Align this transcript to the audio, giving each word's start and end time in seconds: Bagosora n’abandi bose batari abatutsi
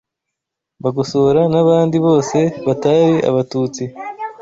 Bagosora 0.83 1.41
n’abandi 1.53 1.97
bose 2.05 2.37
batari 2.67 3.15
abatutsi 3.29 3.83